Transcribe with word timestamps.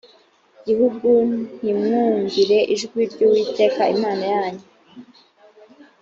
gihugu 0.65 1.09
ntimwumvire 1.57 2.59
ijwi 2.73 3.01
ry 3.11 3.21
uwiteka 3.27 3.81
imana 3.95 4.25
yanyu 4.33 4.65